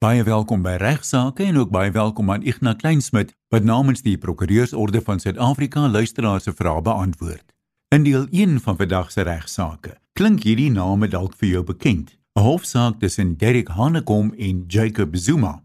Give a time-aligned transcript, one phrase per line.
[0.00, 5.02] Baie welkom by Regsake en ook baie welkom aan Ignas Kleinsmid wat namens die Prokureursorde
[5.04, 7.44] van Suid-Afrika luisteraars se vrae beantwoord.
[7.92, 12.16] In deel 1 van vandag se Regsake klink hierdie name dalk vir jou bekend.
[12.32, 15.62] 'n Hofsaak tussen Derek Hanekom en Jacob Zuma.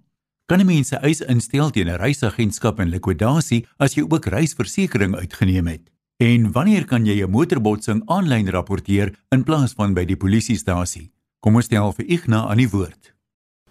[0.52, 5.16] Kan 'n mens 'n eis instel teen 'n reisagentskap in likwidasie as jy ook reisversekering
[5.16, 5.92] uitgeneem het?
[6.18, 11.12] En wanneer kan jy 'n motorbotsing aanlyn rapporteer in plaas van by die polisiestasie?
[11.40, 13.15] Kom ons stel vir Ignas aan die woord.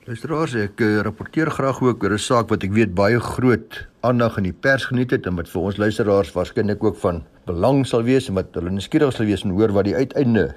[0.04, 4.36] Luisteraars, ek uh, rapporteer graag ook oor 'n saak wat ek weet baie groot aandag
[4.36, 8.02] in die pers geniet het en wat vir ons luisteraars waarskynlik ook van belang sal
[8.04, 10.52] wees en wat hulle nuuskierig sal wees en hoor wat die uiteinde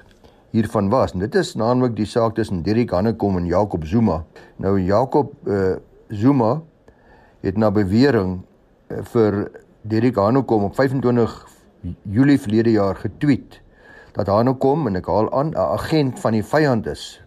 [0.52, 1.14] hiervan was.
[1.14, 4.18] En dit is naamlik die saak tussen Dirk Hanekom en Jacob Zuma.
[4.58, 6.60] Nou Jacob uh, Zuma
[7.40, 8.42] het na bewering
[8.92, 9.48] uh, vir
[9.80, 11.48] Dirk Hanekom op 25
[12.04, 13.62] Julie verlede jaar getweet
[14.12, 17.22] dat Hanekom en ek haal aan 'n agent van die vyand is.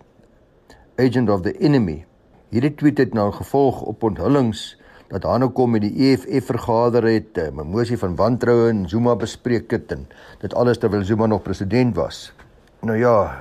[1.02, 2.05] Agent of the enemy
[2.51, 4.75] Hierdie tweet het nou gevolg op onthullings
[5.07, 9.71] dat Hanekom met die EFF vergader het, 'n uh, mosie van wantroue en Zuma bespreek
[9.71, 10.08] het en
[10.39, 12.33] dit alles terwyl Zuma nog president was.
[12.81, 13.39] Nou ja,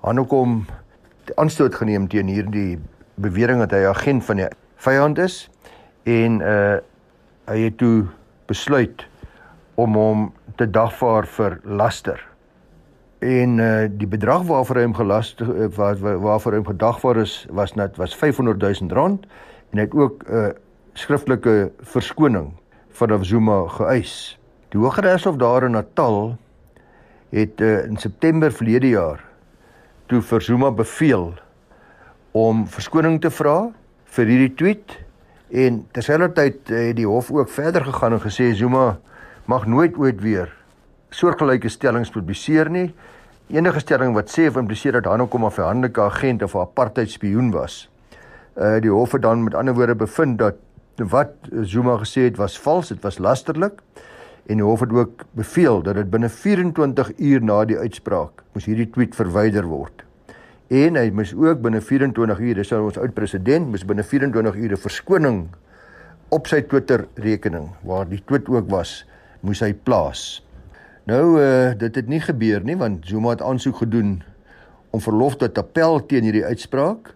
[0.00, 0.64] Hanekom
[1.24, 2.78] het aanstoot geneem teen hierdie
[3.14, 5.50] bewering dat hy agent van die vyand is
[6.04, 6.76] en uh
[7.46, 8.06] hy het toe
[8.46, 9.06] besluit
[9.74, 12.35] om hom te dagvaar vir laster
[13.18, 17.46] en uh, die bedrag waarvoor hy hom gelas uh, waar, waarvoor hy hom gedagvaar is
[17.50, 19.24] was net was 500 000 rand
[19.72, 20.50] en hy het ook 'n uh,
[20.96, 22.52] skriftelike verskoning
[22.96, 24.38] van Zuma geëis.
[24.68, 26.38] Die Hooggeregshof daar in Natal
[27.30, 29.24] het uh, in September verlede jaar
[30.06, 31.34] toe vir Zuma beveel
[32.32, 33.72] om verskoning te vra
[34.04, 34.98] vir hierdie tweet
[35.50, 38.98] en terselfdertyd het die hof ook verder gegaan en gesê Zuma
[39.44, 40.52] mag nooit ooit weer
[41.10, 42.94] soortgelyke stellings publiseer nie.
[43.48, 47.50] Enige stelling wat sê of impliseer dat Hanekom 'n verhandelike agent of 'n apartheid spioen
[47.50, 47.88] was.
[48.56, 50.56] Uh die hof het dan met ander woorde bevind dat
[50.96, 51.32] wat
[51.62, 53.82] Zuma gesê het was vals, dit was lasterlik
[54.46, 58.64] en die hof het ook beveel dat dit binne 24 uur na die uitspraak moes
[58.64, 60.04] hierdie tweet verwyder word.
[60.68, 64.56] En hy moes ook binne 24 uur, dis nou ons oud president, moes binne 24
[64.56, 65.46] ure verskoning
[66.34, 69.04] op sy Twitter rekening waar die tweet ook was,
[69.46, 70.42] moes hy plaas.
[71.06, 74.22] Nou uh dit het nie gebeur nie want Zuma het aansoek gedoen
[74.90, 77.12] om verlof te appel teen hierdie uitspraak.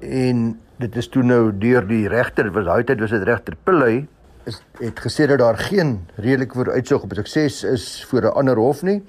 [0.00, 4.08] En dit is toe nou deur die regter was hy het was dit regter Pillay
[4.80, 9.02] het gesê dat daar geen redelike vooruitsig op sukses is voor 'n ander hof nie.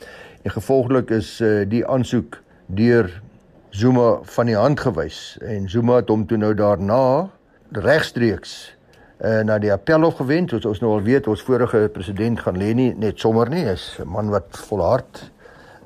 [0.43, 3.21] En gevolglik is uh die aansoek deur
[3.69, 5.37] Zuma van die hand gewys.
[5.41, 7.29] En Zuma het hom toe nou daarna
[7.71, 8.75] regstreeks
[9.23, 10.49] uh, na die appelhof gewend.
[10.49, 13.97] Soos ons nou al weet, ons vorige president gaan lê nie net sommer nie, is
[13.99, 15.31] 'n man wat volhard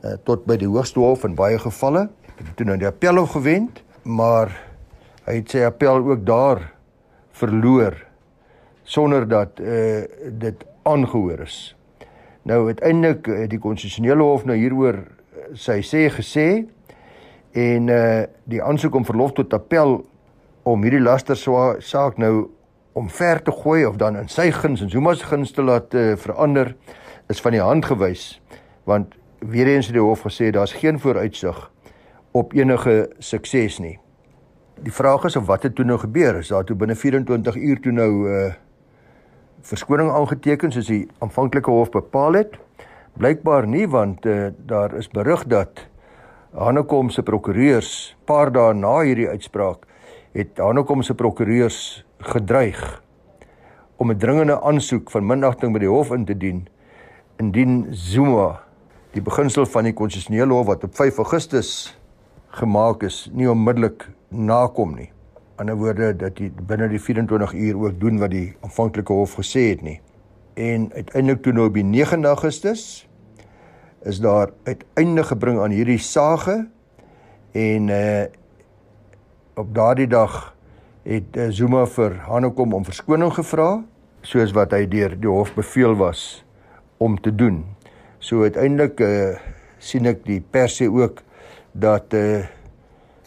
[0.03, 2.09] uh, tot by die hoogste hof in baie gevalle.
[2.35, 4.51] Hy het toe na die appelhof gewend, maar
[5.25, 6.71] hy het sy appel ook daar
[7.31, 7.95] verloor
[8.83, 11.75] sonder dat uh, dit aangehoor is.
[12.45, 14.99] Nou uiteindelik het die konstitusionele hof nou hieroor
[15.53, 16.65] sy sê gesê
[17.55, 20.03] en uh die aansoek om verlof tot appel
[20.63, 21.37] om hierdie laster
[21.81, 22.49] saak nou
[22.95, 25.93] om ver te gooi of dan in sy guns en Zuma se guns te laat
[25.93, 26.75] uh, verander
[27.27, 28.27] is van die hand gewys
[28.87, 31.59] want weer eens het die hof gesê daar's geen vooruitsig
[32.35, 33.97] op enige sukses nie.
[34.83, 36.39] Die vraag is of wat het toe nou gebeur?
[36.41, 38.53] Is daar toe binne 24 uur toe nou uh,
[39.63, 42.57] verskoning aangeteken soos die aanvanklike hof bepaal het?
[43.15, 45.85] Blykbaar nie want uh, daar is berig dat
[46.55, 49.87] Hanekom se prokureurs paar dae na hierdie uitspraak
[50.35, 53.01] het Hanekom se prokureurs gedreig
[53.95, 56.67] om 'n dringende aansoek van minagting by die hof in te dien
[57.37, 58.59] indien Zuma
[59.11, 61.97] die beginsel van die konstitusionele hof wat op 5 Augustus
[62.47, 65.07] gemaak is nie onmiddellik nakom nie.
[65.07, 69.35] Die ander woorde dat hy binne die 24 uur ook doen wat die aanvanklike hof
[69.39, 70.01] gesê het nie.
[70.53, 73.07] En uiteindelik toe nou op die 9 Augustus
[74.03, 76.67] is daar uiteindelik gebring aan hierdie sage
[77.51, 78.25] en uh
[79.55, 80.55] op daardie dag
[81.03, 83.69] het uh, Zuma vir Hanekom om verskoning gevra
[84.25, 86.43] soos wat hy deur die hof beveel was
[86.99, 87.61] om te doen.
[88.19, 89.37] So uiteindelik uh,
[89.79, 91.21] sien ek die pers sê ook
[91.71, 92.43] dat eh uh,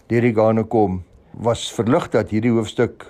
[0.09, 1.03] Derek Hanekom
[1.33, 3.05] was verlig dat hierdie hoofstuk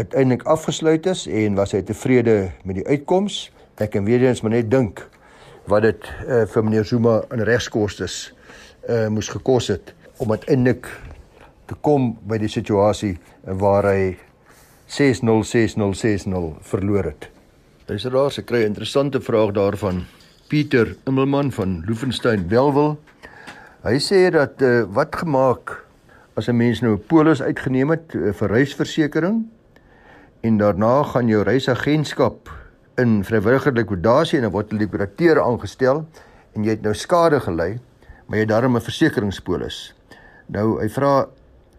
[0.00, 3.52] uiteindelik afgesluit is en was hy tevrede met die uitkoms.
[3.76, 5.04] Ek kan weer eens maar net dink
[5.68, 10.30] wat dit eh uh, vir meneer Zuma in regskoste eh uh, moes gekos het om
[10.30, 10.88] uiteindelik
[11.66, 14.16] te kom by die situasie waar hy
[14.86, 17.28] 606060 verloor het.
[17.88, 20.04] Dis raar, ek kry 'n interessante vraag daarvan
[20.48, 22.98] Pieter Immelman van Loevenstein Welwel.
[23.84, 25.84] Hy sê dat uh, wat gemaak
[26.36, 29.44] as 'n mens nou 'n polis uitgeneem het uh, vir reisversekering
[30.40, 32.48] en daarna gaan jou reisagentskap
[32.96, 36.06] in vrywillige likwidasie en dan word 'n likwidateur aangestel
[36.54, 37.78] en jy het nou skade gely,
[38.26, 39.94] maar jy het daarom 'n versekeringspolis.
[40.46, 41.26] Nou hy vra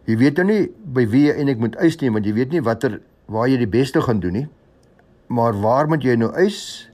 [0.06, 2.62] jy weet nou nie by wie jy eintlik moet eis nie want jy weet nie
[2.62, 4.48] watter waar jy die beste gaan doen nie.
[5.28, 6.90] Maar waar moet jy nou eis?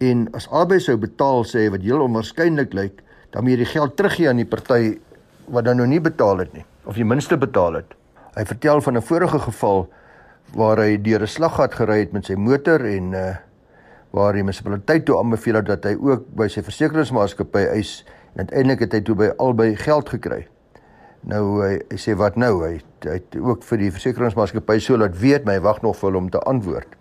[0.00, 3.96] En as albei sou betaal sê wat heel onwaarskynlik lyk, dan moet jy die geld
[3.96, 4.96] teruggee aan die party
[5.52, 7.94] wat dan nou nie betaal het nie of die minste betaal het.
[8.36, 9.88] Hy vertel van 'n vorige geval
[10.54, 13.36] waar hy deur 'n slaggat gery het met sy motor en uh
[14.16, 18.04] waar die munisipaliteit toe aanbeveel het dat hy ook by sy versekeringsmaatskappy eis
[18.34, 20.46] en uiteindelik het hy toe by albei geld gekry.
[21.26, 22.60] Nou hy, hy sê wat nou?
[22.62, 26.28] Hy, hy het ook vir die versekeringsmaatskappy so laat weet, hy wag nog vir hom
[26.30, 26.92] te antwoord.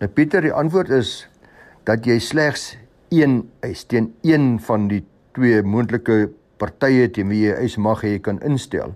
[0.00, 1.26] Nou Pieter, die antwoord is
[1.88, 2.70] dat jy slegs
[3.12, 5.02] een eis teen een van die
[5.36, 6.30] twee moontlike
[6.60, 8.94] partye teen wie jy eis mag hê kan instel.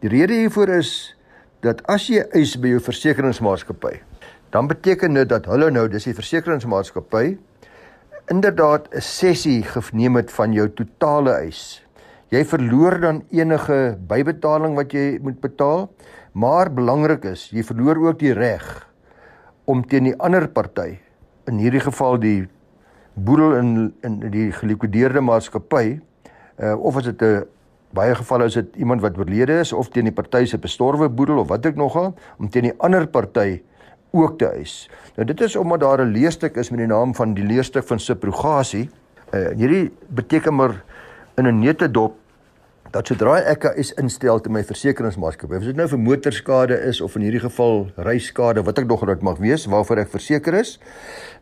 [0.00, 1.12] Die rede hiervoor is
[1.60, 3.98] dat as jy eis by jou versekeringsmaatskappy,
[4.54, 7.36] dan beteken dit dat hulle nou, dis die versekeringsmaatskappy,
[8.32, 11.82] inderdaad 'n sessie geneem het van jou totale eis.
[12.30, 15.88] Jy verloor dan enige bybetaling wat jy moet betaal,
[16.30, 18.66] maar belangrik is, jy verloor ook die reg
[19.66, 21.00] om teen die ander party,
[21.50, 22.44] in hierdie geval die
[23.18, 23.70] boedel in
[24.06, 25.98] in die gelikwideerde maatskappy,
[26.62, 27.48] uh, of as dit 'n
[27.90, 31.38] baie gevalle is dit iemand wat oorlede is of teen die party se bestorwe boedel
[31.42, 33.62] of wat ek nogal om teen die ander party
[34.12, 34.88] ook te eis.
[35.16, 37.98] Nou dit is omdat daar 'n leerstuk is met die naam van die leerstuk van
[37.98, 38.88] subrogasie.
[39.34, 40.84] Uh, hierdie beteken maar
[41.40, 42.18] in 'n nette dop
[42.90, 47.00] dat sodra ek 'n eis instel te my versekeringsmaatskappy, of dit nou vir motorskade is
[47.00, 50.78] of in hierdie geval reisskade wat ek nog dit mag wees waarvoor ek verseker is,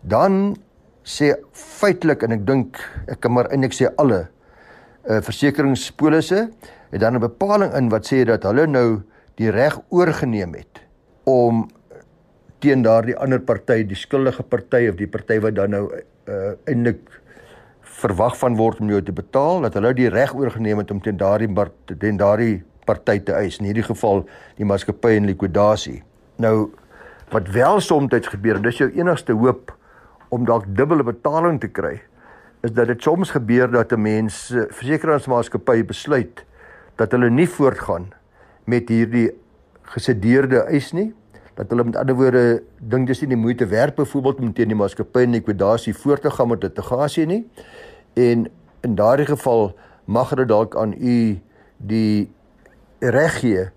[0.03, 0.57] dan
[1.05, 2.77] sê feitelik en ek dink
[3.09, 4.29] ek kan maar eintlik sê alle
[5.09, 6.51] uh, versekeringspolisse
[6.93, 9.03] het dan 'n bepaling in wat sê dat hulle nou
[9.37, 10.85] die reg oorgeneem het
[11.25, 11.69] om
[12.61, 17.01] teen daardie ander party, die skuldige party of die party wat dan nou uh, eintlik
[17.99, 21.17] verwag van word om jou te betaal, dat hulle die reg oorgeneem het om teen
[21.19, 21.51] daardie
[21.99, 24.25] teen daardie party te eis, in hierdie geval
[24.57, 26.03] die maatskappy in likwidasie.
[26.39, 26.71] Nou
[27.33, 29.75] wat wel soms gebeur, dis jou enigste hoop
[30.33, 31.99] om dalk dubbele betaling te kry
[32.67, 36.45] is dat dit soms gebeur dat 'n mens versekeringsmaatskappy besluit
[36.97, 38.11] dat hulle nie voortgaan
[38.65, 39.31] met hierdie
[39.83, 41.15] gesedeerde eis nie.
[41.55, 44.77] Dat hulle met ander woorde dink dis nie die moeite werd byvoorbeeld om teen die
[44.77, 47.47] maatskappy in likwidasie voort te gaan met litigasie nie
[48.19, 48.49] en
[48.87, 49.71] in daardie geval
[50.05, 51.19] mag hulle dalk aan u
[51.77, 52.31] die
[52.99, 53.69] reg gee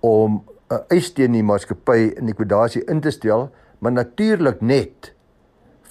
[0.00, 5.12] om 'n eis teen die maatskappy in likwidasie in te stel maar natuurlik net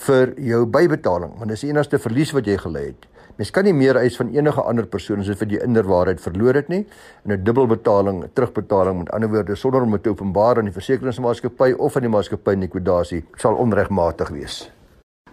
[0.06, 3.08] vir jou bybetaling want dis die enigste verlies wat jy gely het.
[3.38, 6.70] Mens kan nie meer eis van enige ander persoon as vir die inderwaarheid verloor het
[6.70, 6.86] nie
[7.26, 11.96] en 'n dubbelbetaling, terugbetaling met ander woorde sonder om dit openbaar aan die versekeringsmaatskappy of
[11.96, 14.72] aan die maatskappy in likwidasie sal onregmatig wees.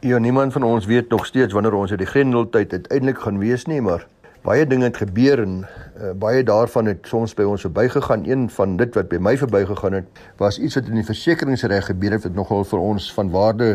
[0.01, 3.67] Ja, niemand van ons weet nog steeds wanneer ons uit die grendeltyd uiteindelik gaan wees
[3.69, 4.07] nie, maar
[4.41, 8.25] baie dinge het gebeur en uh, baie daarvan het soms by ons verbygegaan.
[8.25, 12.17] Een van dit wat by my verbygegaan het, was iets wat in die versekeringsreg gebeur
[12.17, 13.69] het wat nogal vir ons van waarde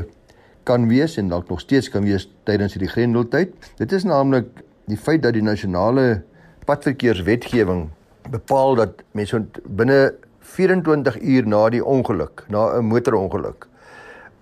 [0.66, 3.54] kan wees en dalk nog steeds kan wees tydens hierdie grendeltyd.
[3.78, 4.50] Dit is naamlik
[4.90, 6.24] die feit dat die nasionale
[6.66, 7.86] padverkeerswetgewing
[8.34, 10.16] bepaal dat mense binne
[10.58, 13.70] 24 uur na die ongeluk, na 'n motorongeluk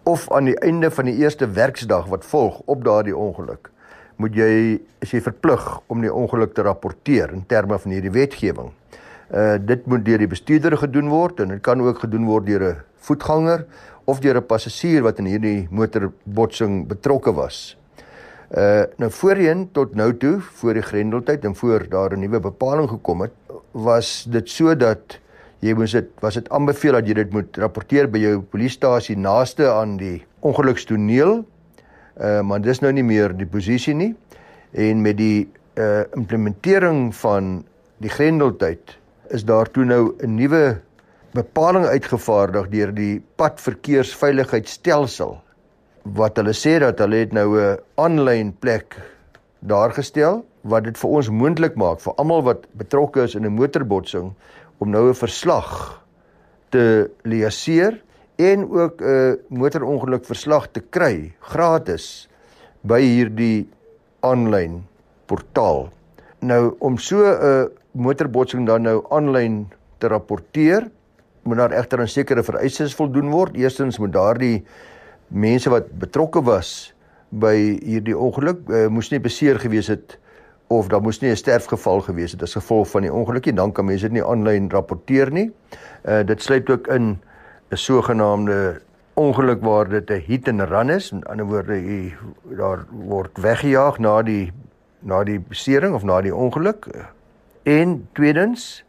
[0.04, 3.70] of aan die einde van die eerste werksdag wat volg op daardie ongeluk,
[4.16, 4.54] moet jy
[5.04, 8.72] is jy verplig om die ongeluk te rapporteer in terme van hierdie wetgewing.
[9.34, 12.68] Uh dit moet deur die bestuurder gedoen word en dit kan ook gedoen word deur
[12.70, 13.66] 'n voetganger
[14.06, 17.78] of deur 'n passasier wat in hierdie motorbotsing betrokke was.
[18.52, 22.90] Uh nou voorheen tot nou toe voor die grendeltyd en voor daar 'n nuwe bepaling
[22.90, 23.34] gekom het,
[23.72, 25.20] was dit so dat
[25.64, 29.70] jy moes dit was dit aanbeveel dat jy dit moet rapporteer by jou polisiestasie naaste
[29.72, 31.44] aan die ongelukstoneel.
[32.20, 34.14] Uh maar dis nou nie meer die posisie nie.
[34.74, 35.48] En met die
[35.80, 37.64] uh implementering van
[38.04, 38.98] die grendeltyd
[39.34, 40.82] is daar toe nou 'n nuwe
[41.34, 45.38] bepaling uitgevaardig deur die padverkeersveiligheidstelsel
[46.04, 48.96] wat hulle sê dat hulle het nou 'n aanlyn plek
[49.60, 53.56] daar gestel wat dit vir ons moontlik maak vir almal wat betrokke is in 'n
[53.56, 54.34] motorbotsing
[54.78, 56.04] om nou 'n verslag
[56.70, 58.02] te leeseer
[58.36, 62.30] en ook 'n motorongeluk verslag te kry gratis
[62.82, 63.70] by hierdie
[64.20, 64.84] aanlyn
[65.26, 65.90] portaal.
[66.40, 70.90] Nou om so 'n motorbotsing dan nou aanlyn te rapporteer
[71.44, 73.56] moet daar egter aan sekere vereistes voldoen word.
[73.56, 74.64] Eerstens moet daardie
[75.28, 76.94] mense wat betrokke was
[77.30, 80.18] by hierdie ongeluk uh, moes nie beseer gewees het
[80.78, 83.72] of daar moes nie 'n sterfgeval gewees het as gevolg van die ongeluk nie, dan
[83.72, 85.52] kan mense dit nie aanlyn rapporteer nie.
[86.06, 87.20] Uh dit sluit ook in
[87.72, 88.82] 'n sogenaamde
[89.14, 91.12] ongeluk waar dit 'n hit and run is.
[91.12, 92.16] Met ander woorde, jy
[92.58, 94.52] daar word weggejaag na die
[95.02, 96.88] na die besering of na die ongeluk.
[97.64, 98.84] En tweedens,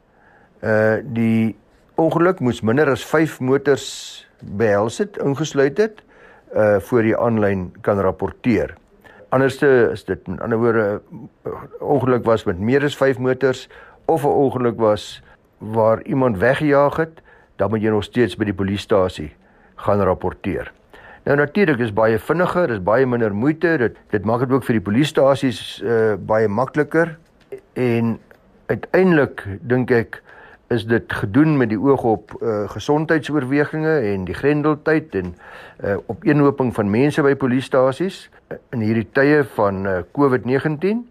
[0.62, 1.56] uh die
[1.94, 6.02] ongeluk moes minder as 5 motors behels het, ingesluit het,
[6.54, 8.74] uh voor jy aanlyn kan rapporteer.
[9.28, 11.02] Anderste is dit in ander woorde
[11.80, 13.68] ongeluk was met meer as 5 motors
[14.04, 15.22] of 'n ongeluk was
[15.58, 17.22] waar iemand weggejaag het,
[17.56, 19.32] dan moet jy nog steeds by die polisiestasie
[19.74, 20.72] gaan rapporteer.
[21.24, 23.76] Nou natuurlik is baie vinniger, is baie minder moeite.
[23.78, 27.18] Dit dit maak dit ook vir die polisiestasies uh baie makliker
[27.72, 28.18] en
[28.66, 30.22] uiteindelik dink ek
[30.74, 35.34] is dit gedoen met die oog op uh gesondheidsoorwegings en die grendeltyd en
[35.84, 38.24] uh opeenhoping van mense by polisiestasies
[38.74, 41.04] in hierdie tye van uh COVID-19.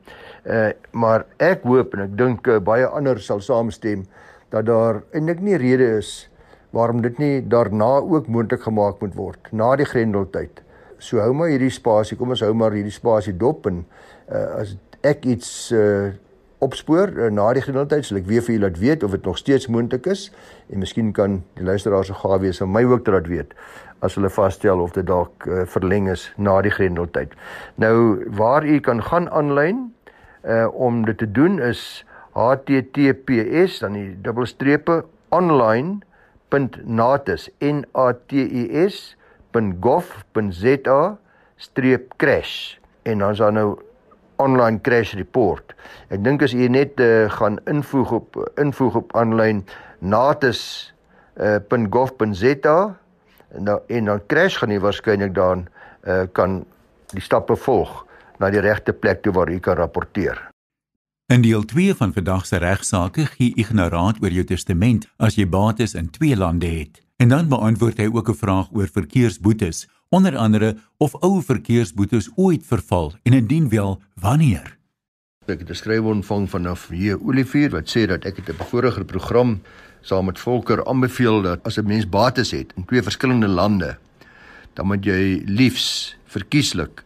[0.44, 4.06] Uh maar ek hoop en ek dink uh, baie ander sal saamstem
[4.54, 6.14] dat daar eintlik nie rede is
[6.74, 10.64] waarom dit nie daarna ook moontlik gemaak moet word na die grendeltyd.
[10.98, 13.84] So hou maar hierdie spasie, kom ons hou maar hierdie spasie dop en
[14.32, 16.14] uh, as ek iets uh,
[16.64, 19.40] opspoor uh, na die grendeltyd sal ek weer vir julle laat weet of dit nog
[19.40, 20.30] steeds moontlik is
[20.72, 23.54] en miskien kan die luisteraars se gawe wees om my ook te laat weet
[24.04, 27.32] as hulle vasstel of dit dalk uh, verleng is na die grendeltyd.
[27.80, 29.86] Nou waar u kan gaan aanlyn
[30.44, 32.04] uh, om dit te doen is
[32.36, 35.04] https dan die dubbelstrepe
[35.34, 36.02] online
[36.86, 39.16] natus n a t u s
[39.54, 41.18] .gov.za
[41.58, 43.78] streep crash en dan is daar nou
[44.36, 45.74] online crash report.
[46.10, 49.64] Ek dink as jy net uh, gaan invoeg op invoeg op aanlyn
[50.00, 50.94] natus
[51.40, 51.60] uh,
[51.90, 52.78] .gov.za
[53.54, 55.68] en dan en dan crash gaan jy waarskynlik dan
[56.08, 56.64] uh, kan
[57.14, 58.06] die stappe volg
[58.40, 60.40] na die regte plek toe waar jy kan rapporteer.
[61.32, 65.96] In deel 2 van vandag se regsaake gee ignoraat oor jou testament as jy bates
[65.96, 67.00] in twee lande het.
[67.18, 72.62] En dan beantwoord hy ook 'n vraag oor verkeersboetes, onder andere of ou verkeersboetes ooit
[72.66, 74.78] verval en indien wel, wanneer.
[75.46, 79.04] Ek het 'n skryf ontvang vanaf hier Olivier wat sê dat ek het 'n vorige
[79.04, 79.62] program
[80.02, 83.98] saam met Volker aanbeveel dat as 'n mens bates het in twee verskillende lande,
[84.74, 87.04] dan moet jy liefs verkieslik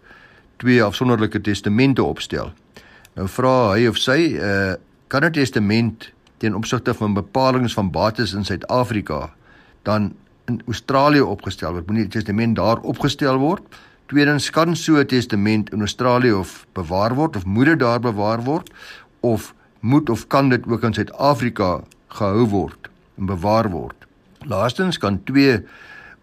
[0.58, 2.52] twee afsonderlike testamente opstel.
[3.16, 4.74] Nou vra hy of sy 'n uh,
[5.08, 9.34] kan 'n testament teen opsigte van bepalinge van bates in Suid-Afrika
[9.82, 10.14] dan
[10.48, 11.88] in Australië opgestel word.
[11.90, 13.64] Moenie die testament daar opgestel word.
[14.08, 18.44] Tweedens kan so 'n testament in Australië of bewaar word of moet dit daar bewaar
[18.44, 18.72] word
[19.20, 23.96] of moet of kan dit ook in Suid-Afrika gehou word en bewaar word.
[24.40, 25.64] Laastens kan twee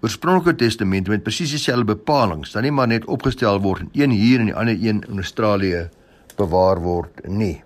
[0.00, 4.40] oorspronklike testamente met presies dieselfde bepalinge dan nie maar net opgestel word in een hier
[4.40, 5.88] en die ander een in Australië
[6.36, 7.62] bewaar word nie.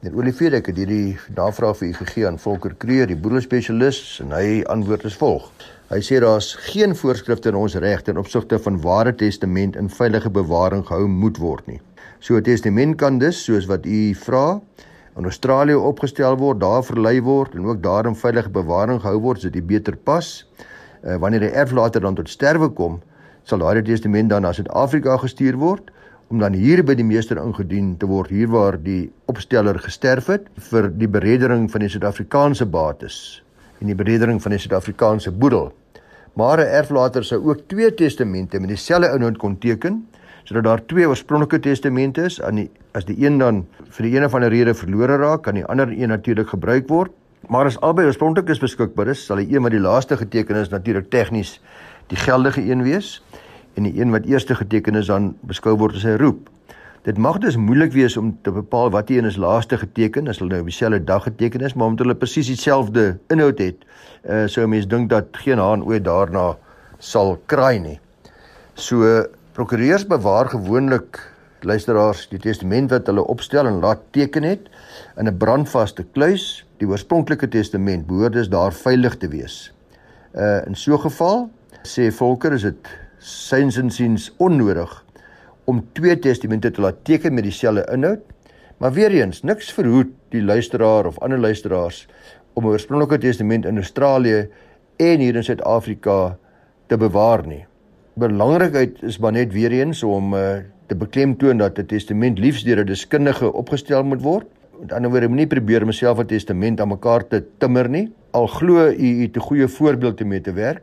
[0.00, 4.32] Net Olivier ek het hierdie navraag vir u gegee aan Volker Kreer, die boedelspesialis en
[4.32, 5.50] hy antwoord as volg.
[5.90, 10.30] Hy sê daar's geen voorskrifte in ons reg ten opsigte van ware testament in veilige
[10.30, 11.80] bewaring gehou moet word nie.
[12.20, 14.60] So 'n testament kan dus soos wat u vra
[15.16, 19.40] in Australië opgestel word, daar verlei word en ook daar in veilige bewaring gehou word
[19.40, 20.46] sodat dit beter pas.
[21.02, 23.02] Uh, wanneer die erflater dan tot sterwe kom,
[23.42, 25.90] sal daardie testament dan na Suid-Afrika gestuur word
[26.28, 30.46] om dan hier by die meester ingedien te word hier waar die opsteller gesterf het
[30.70, 33.42] vir die bereddering van die Suid-Afrikaanse bates
[33.80, 35.72] en die bereddering van die Suid-Afrikaanse boedel.
[36.34, 40.06] Maar 'n erflater sou ook twee testamente met dieselfde inhoud kon teken
[40.44, 44.28] sodat daar twee oorspronklike testamente is aan die as die een dan vir die ene
[44.28, 47.10] van 'n rede verlore raak, kan die ander een natuurlik gebruik word.
[47.48, 50.68] Maar as albei oorspronklik is beskikbaar is, sal die een wat die laaste geteken is
[50.68, 51.60] natuurlik tegnies
[52.06, 53.22] die geldige een wees
[53.74, 56.50] en die een wat eerste geteken is dan beskou word as 'n roep.
[57.02, 60.50] Dit mag dus moeilik wees om te bepaal wat een is laaste geteken as hulle
[60.52, 63.86] nou op dieselfde dag geteken is, maar omdat hulle presies dieselfde inhoud het,
[64.28, 66.58] uh, sou mense dink dat geen haan ooit daarna
[66.98, 67.96] sal kraai nie.
[68.76, 69.24] So
[69.56, 71.22] prokureurs bewaar gewoonlik
[71.64, 74.68] luisteraars die testament wat hulle opstel en laat teken het
[75.16, 76.66] in 'n brandvaste kluis.
[76.76, 79.72] Die oorspronklike testament behoort dus daar veilig te wees.
[80.34, 81.50] Uh in so 'n geval
[81.82, 82.88] sê Volker is dit
[83.18, 85.04] syns insiens onnodig
[85.70, 88.26] om twee testamente te laat teken met dieselfde inhoud.
[88.80, 92.06] Maar weer eens, niks verhoed die luisteraar of ander luisteraars
[92.54, 94.48] om 'n oorspronklike testament in Australië
[94.96, 96.36] en hier in Suid-Afrika
[96.86, 97.64] te bewaar nie.
[98.14, 102.82] Belangrikheid is maar net weer eens om uh, te beklemtoon dat 'n testament liefs deur
[102.82, 104.46] 'n deskundige opgestel moet word.
[104.80, 108.12] Met ander woorde, moenie probeer myself 'n testament aan mekaar te timmer nie.
[108.30, 110.82] Al glo u u 'n goeie voorbeeld te mee te werk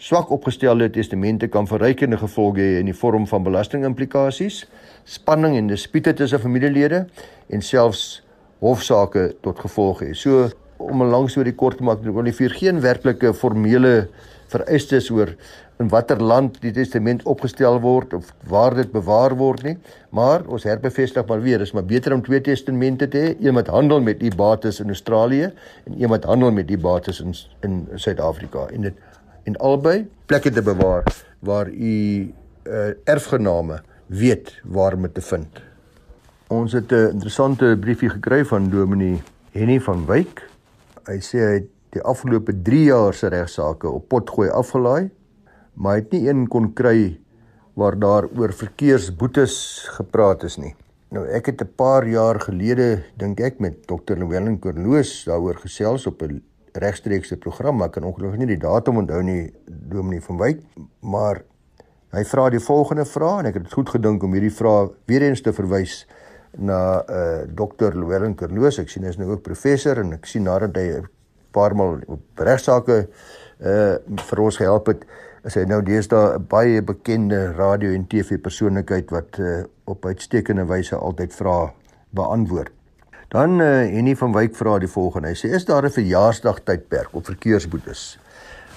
[0.00, 4.62] Swak opgestelde testamente kan verrykende gevolge hê in die vorm van belastingimplikasies,
[5.04, 7.02] spanning en dispute tussen familielede
[7.52, 8.22] en selfs
[8.64, 10.14] hofsaake tot gevolg hê.
[10.16, 14.08] So om 'n lang storie kort te maak, nie vir geen werklike formele
[14.48, 15.36] vereistes oor
[15.78, 19.76] in watter land die testament opgestel word of waar dit bewaar word nie,
[20.10, 23.68] maar ons herbevestig maar weer, is maar beter om twee testamente te hê, een wat
[23.68, 25.52] handel met u bates in Australië
[25.84, 28.94] en een wat handel met u bates in in Suid-Afrika en dit
[29.50, 31.06] en albei plekke te bewaar
[31.42, 31.94] waar u
[32.62, 35.62] uh, erfgename weet waar om te vind.
[36.48, 40.46] Ons het 'n interessante briefie gekry van Dominee Henny van Wyk.
[41.06, 45.10] Hy sê hy het die afgelope 3 jaar se regsaake op potgooi afgelaai,
[45.74, 47.18] maar hy het nie een kon kry
[47.74, 50.74] waar daar oor verkeersboetes gepraat is nie.
[51.10, 54.14] Nou ek het 'n paar jaar gelede dink ek met Dr.
[54.14, 56.42] Llewellyn Corloos daaroor gesels op 'n
[56.74, 60.60] regstreekse program, ek kan ongelukkig nie die datum onthou nie, Dominee van Wyk,
[61.00, 61.42] maar
[62.14, 65.42] hy vra die volgende vraag en ek het goed gedink om hierdie vraag weer eens
[65.42, 66.04] te verwys
[66.58, 67.94] na uh Dr.
[67.94, 68.80] Llewellyn Corloos.
[68.82, 71.02] Ek sien hy is nou ook professor en ek sien nadat hy
[71.54, 73.04] paar maal op regsaake
[73.60, 73.94] uh
[74.30, 75.06] vir ons gehelp het
[75.46, 80.66] is hy nou deesdae 'n baie bekende radio en TV persoonlikheid wat uh op uitstekende
[80.66, 81.72] wyse altyd vra
[82.10, 82.79] beantwoord.
[83.30, 85.30] Dan uh Henny van Wyk vra die volgende.
[85.30, 88.18] Hy sê is daar 'n verjaarsdag tydperk op verkeersboetes?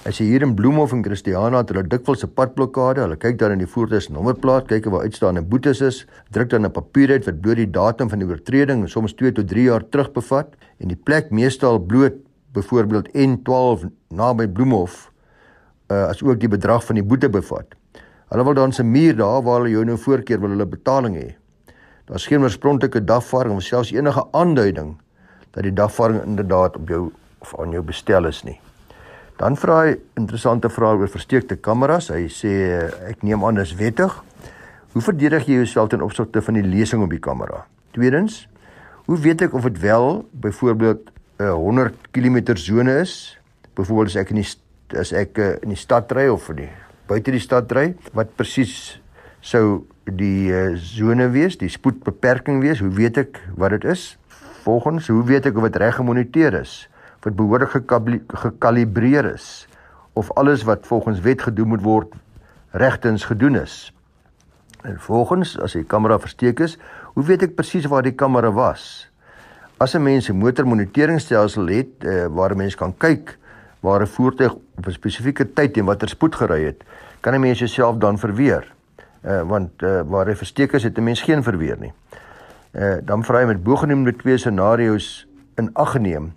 [0.04, 3.00] Hy sê hier in Bloemhof en Christiana het hulle dikwels 'n padblokkade.
[3.00, 6.64] Hulle kyk dan in die voertuig se nommerplaat, kyk waar uitstaande boetes is, druk dan
[6.66, 9.64] 'n papier uit wat bloot die datum van die oortreding en soms 2 tot 3
[9.64, 12.14] jaar terug bevat en die plek meestal bloot
[12.52, 15.10] byvoorbeeld N12 naby Bloemhof
[15.90, 17.74] uh, as ook die bedrag van die boete bevat.
[18.30, 21.34] Hulle wil dan se muur daar waar hulle jou nou voorkeer wil hulle betaling hê.
[22.04, 24.96] Daar's geen oorspronklike dagvaarding of selfs enige aanduiding
[25.54, 28.58] dat die dagvaarding inderdaad op jou of aan jou bestel is nie.
[29.40, 32.10] Dan vra hy interessante vrae oor versteekte kameras.
[32.12, 32.52] Hy sê
[33.08, 34.12] ek neem aan dis wettig.
[34.94, 37.64] Hoe verdedig jy jouself ten opsigte van die lesing op die kamera?
[37.96, 38.44] Tweedens,
[39.08, 43.38] hoe weet ek of dit wel byvoorbeeld 'n 100 km sone is.
[43.74, 44.50] Byvoorbeeld as ek in die
[45.00, 46.70] as ek uh, in die stad ry of in die
[47.08, 49.00] buite die stad ry, wat presies
[49.40, 52.80] sou die uh, sone wees, die spoedbeperking wees?
[52.80, 54.16] Hoe weet ek wat dit is?
[54.64, 56.88] Volgens, hoe weet ek of dit reg gemoniteer is?
[57.18, 57.72] Of dit behoorlik
[58.28, 59.66] gekalibreer is?
[60.12, 62.12] Of alles wat volgens wet gedoen moet word
[62.70, 63.94] regtens gedoen is?
[64.84, 66.76] En volgens, as die kamera versteek is,
[67.16, 69.08] hoe weet ek presies waar die kamera was?
[69.80, 73.38] As 'n mens 'n motormoniteringstelsel het uh, waar 'n mens kan kyk
[73.80, 76.84] waar 'n voertuig op 'n spesifieke tyd en watter spoed gery het,
[77.20, 78.73] kan 'n mens jouself dan verweer.
[79.24, 81.92] Uh, want uh, waar hy versteek is, het 'n mens geen verweer nie.
[82.72, 86.32] Uh, dan vra hy met bogenoemde twee scenario's in ag geneem.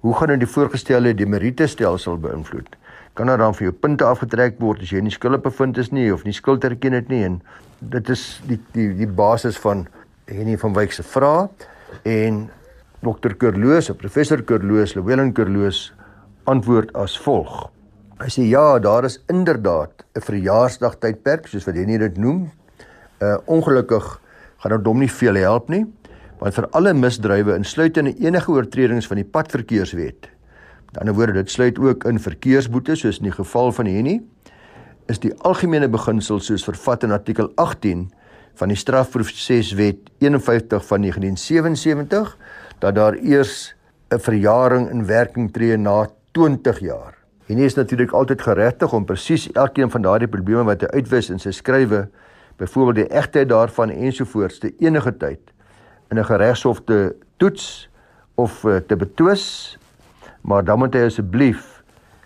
[0.00, 2.76] Hoe gaan dit die voorgestelde demerite stelsel beïnvloed?
[3.12, 6.12] Kan daar dan vir jou punte afgetrek word as jy nie skuldig bevind is nie
[6.12, 7.42] of nie skuld erken het nie en
[7.78, 9.86] dit is die die die basis van
[10.24, 11.48] Henny van Wyk se vraag
[12.02, 12.50] en
[13.00, 13.36] Dr.
[13.38, 15.92] Kerloos, professor Kerloos, Llewellyn Kerloos
[16.44, 17.75] antwoord as volg.
[18.16, 22.50] Hy sê ja, daar is inderdaad 'n verjaarsdag tydperk soos wat hy dit noem.
[23.20, 24.20] Uh ongelukkig
[24.56, 25.84] gaan dit hom nie veel help nie,
[26.40, 30.30] want vir alle misdrywe insluitende enige oortredings van die padverkeerswet.
[30.86, 34.22] Met ander woorde, dit sluit ook in verkeersboetes soos in die geval van hierdie
[35.06, 38.10] is die algemene beginsel soos vervat in artikel 18
[38.54, 42.36] van die strafproseswet 51 van 1977
[42.80, 43.74] dat daar eers
[44.10, 47.15] 'n verjaring in werking tree na 20 jaar.
[47.46, 51.30] En hy is natuurlik altyd geregtig om presies elkeen van daardie probleme wat hy uitwis
[51.30, 52.08] in sy skrywe,
[52.58, 55.52] byvoorbeeld die egtheid daarvan ensovoorts te enige tyd
[56.10, 57.88] in 'n regshof te toets
[58.34, 59.78] of eh, te betwis,
[60.42, 61.82] maar dan moet hy asseblief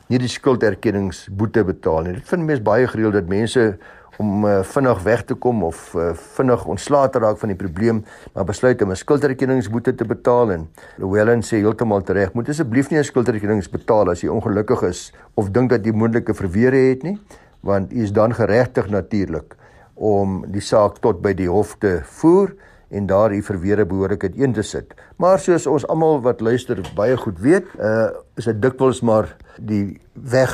[0.09, 2.13] nie die skulderkenningsboete betaal nie.
[2.13, 3.79] Dit vind mense baie gereeld dat mense
[4.21, 8.03] om uh, vinnig weg te kom of uh, vinnig ontslae te raak van die probleem,
[8.35, 12.99] maar besluit om 'n skuldrekeningsboete te betaal en Llewellyn sê heeltemal reg, moet asseblief nie
[12.99, 17.19] 'n skuldrekenings betaal as jy ongelukkig is of dink dat jy moontlike verweere het nie,
[17.63, 19.57] want jy is dan geregtig natuurlik
[19.95, 22.55] om die saak tot by die hof te voer
[22.91, 24.95] en daar u verweere behoorlik in te sit.
[25.17, 30.01] Maar soos ons almal wat luister baie goed weet, uh is dit dikwels maar die
[30.13, 30.53] weg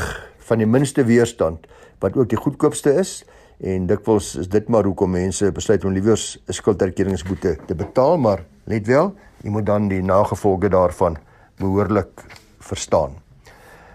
[0.48, 1.66] van die minste weerstand
[2.00, 3.24] wat ook die goedkoopste is
[3.60, 8.44] en dikwels is dit maar hoekom mense besluit om liewer 'n skulderkenningsboete te betaal, maar
[8.64, 11.16] let wel, jy moet dan die nagevolge daarvan
[11.58, 12.24] behoorlik
[12.58, 13.16] verstaan.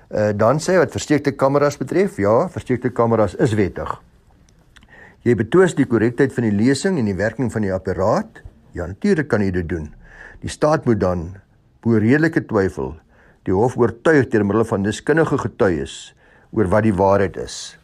[0.10, 4.02] Uh dan sê wat versteekte kameras betref, ja, versteekte kameras is wettig.
[5.21, 8.41] Jy betwis die korrektheid van die lesing en die werking van die apparaat?
[8.71, 9.93] Ja, natuurlik kan jy dit doen.
[10.41, 11.36] Die staat moet dan
[11.82, 12.95] bo redelike twyfel
[13.45, 16.13] die hof oortuig deur middel van deskundige getuies
[16.52, 17.78] oor wat die waarheid is.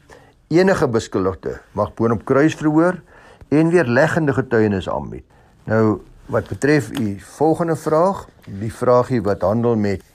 [0.47, 3.01] Enige beskuldigde mag boonop kruisverhoor
[3.51, 5.25] en weer leggende getuienis aanbied.
[5.67, 5.99] Nou
[6.31, 10.05] wat betref u volgende vraag, die vraagie wat handel met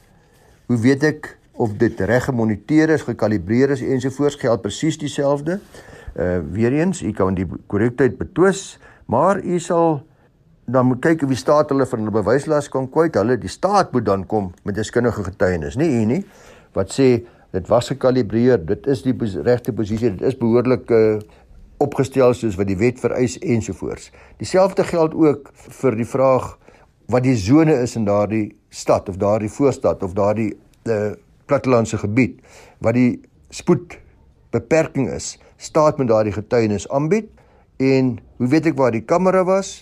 [0.67, 1.29] hoe weet ek
[1.61, 5.59] of dit reg gemoniteer is, gekalibreer is ensovoorts geld presies dieselfde.
[6.17, 10.01] Uh weer eens, u kan die korrektheid betwis, maar u sal
[10.65, 13.21] dan moet kyk of die staat hulle van hulle bewyslas kan kwyt.
[13.21, 16.23] Hulle die staat moet dan kom met deskundige getuienis, nie u nie,
[16.73, 17.19] wat sê
[17.53, 21.21] dit was gekalibreer, dit is die regte posisie, dit is behoorlik uh
[21.83, 24.13] opgestel soos wat die wet vereis ensovoorts.
[24.39, 25.49] Dieselfde geld ook
[25.81, 26.53] vir die vraag
[27.11, 30.53] wat die sone is in daardie stad of daardie voorstad of daardie
[30.87, 31.13] uh,
[31.51, 32.39] plattelandse gebied
[32.85, 33.99] wat die spoed
[34.55, 35.37] beperking is.
[35.57, 37.31] Staat met daardie getuienis aanbied
[37.83, 39.81] en hoe weet ek waar die kamera was?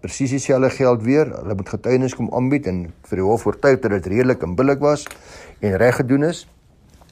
[0.00, 1.30] Presies dieselfde geld weer.
[1.36, 4.80] Hulle moet getuienis kom aanbied en vir die hof oortuig dat dit redelik en billik
[4.80, 5.06] was
[5.60, 6.46] en reg gedoen is.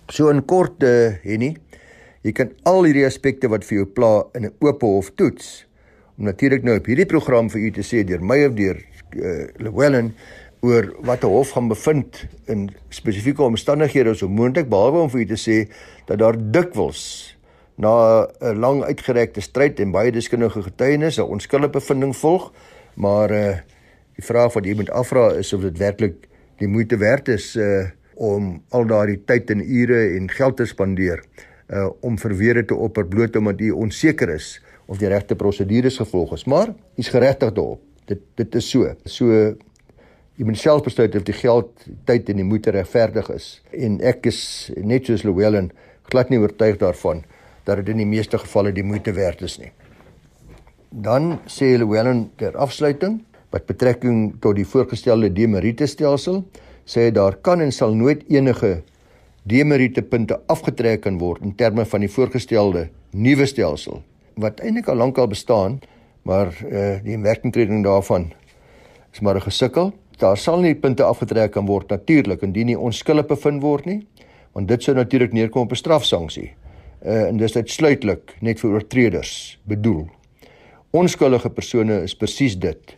[0.09, 1.57] So in kort uh, Henny,
[2.25, 5.67] Jy kan al hierdie aspekte wat vir jou pla in 'n oop hof toets.
[6.17, 9.47] Om natuurlik nou op hierdie program vir u te sê deur my of deur uh,
[9.61, 10.15] Llewellyn
[10.63, 15.27] oor wat 'n hof gaan bevind in spesifieke omstandighede so moontlik behalwe om vir u
[15.27, 15.69] te sê
[16.07, 17.37] dat daar dikwels
[17.77, 22.53] na 'n lang uitgerekte stryd en baie deskundige getuienis 'n onskuldige bevinding volg,
[22.95, 23.57] maar uh
[24.17, 26.15] die vraag wat jy moet afvra is of dit werklik
[26.59, 31.23] die moeite werd is uh om al daardie tyd en ure en geld te spandeer
[31.73, 36.35] uh om verweer te opper bloot omdat u onseker is of die regte prosedures gevolg
[36.37, 36.45] is.
[36.45, 37.81] Maar u's geregtig daarop.
[38.05, 38.91] Dit dit is so.
[39.05, 39.31] So
[40.35, 41.71] jy moet self besluit of die geld,
[42.05, 43.63] tyd en die moeite regverdig is.
[43.73, 44.41] En ek is
[44.77, 45.71] net soos Llewellyn
[46.11, 47.23] glad nie oortuig daarvan
[47.65, 49.71] dat dit in die meeste gevalle die moeite werd is nie.
[50.91, 53.23] Dan sê Llewellyn ter afsluiting
[53.55, 56.43] wat betrekking tot die voorgestelde demerite stelsel
[56.85, 58.83] sê daar kan en sal nooit enige
[59.43, 64.03] demerite punte afgetrek kan word in terme van die voorgestelde nuwe stelsel
[64.35, 65.81] wat eintlik al lankal bestaan,
[66.23, 68.33] maar uh die werkingtreding daarvan
[69.13, 69.93] is maar 'n gesukkel.
[70.19, 74.07] Daar sal nie punte afgetrek kan word natuurlik indien nie onskuldig bevind word nie,
[74.53, 76.53] want dit sou natuurlik neerkom op 'n strafsanksie.
[77.05, 80.09] Uh en dis uitsluitlik net vir oortreders bedoel.
[80.91, 82.97] Onskuldige persone is presies dit.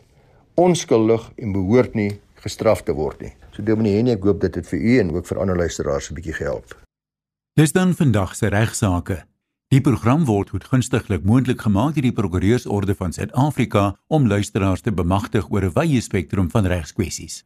[0.55, 3.33] Onskuldig en behoort nie gestraf te word nie.
[3.57, 6.13] So Dominee Henny, ek hoop dit het vir u en ook vir ander luisteraars 'n
[6.13, 6.77] bietjie gehelp.
[7.57, 9.25] Dis dan vandag se regsaake.
[9.73, 15.49] Die program word goedgunstiglik moontlik gemaak deur die Prokureursorde van Suid-Afrika om luisteraars te bemagtig
[15.49, 17.45] oor 'n wye spektrum van regskwessies.